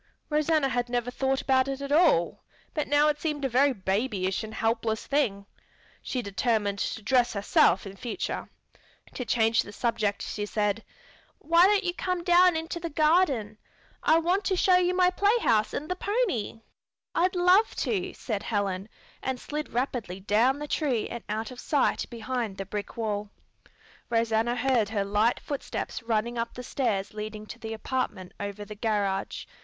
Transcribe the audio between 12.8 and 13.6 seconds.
garden?